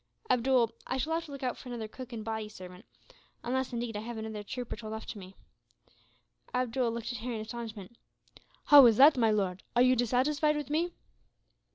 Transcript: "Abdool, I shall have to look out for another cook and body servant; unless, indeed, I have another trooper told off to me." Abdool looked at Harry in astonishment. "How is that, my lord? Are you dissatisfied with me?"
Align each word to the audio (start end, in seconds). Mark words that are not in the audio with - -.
"Abdool, 0.31 0.71
I 0.87 0.97
shall 0.97 1.13
have 1.13 1.25
to 1.25 1.31
look 1.31 1.43
out 1.43 1.59
for 1.59 1.69
another 1.69 1.87
cook 1.87 2.11
and 2.11 2.25
body 2.25 2.49
servant; 2.49 2.85
unless, 3.43 3.71
indeed, 3.71 3.95
I 3.95 3.99
have 3.99 4.17
another 4.17 4.41
trooper 4.41 4.75
told 4.75 4.93
off 4.95 5.05
to 5.05 5.19
me." 5.19 5.35
Abdool 6.55 6.91
looked 6.91 7.11
at 7.11 7.19
Harry 7.19 7.35
in 7.35 7.41
astonishment. 7.41 7.95
"How 8.65 8.83
is 8.87 8.97
that, 8.97 9.15
my 9.15 9.29
lord? 9.29 9.61
Are 9.75 9.83
you 9.83 9.95
dissatisfied 9.95 10.57
with 10.57 10.71
me?" 10.71 10.91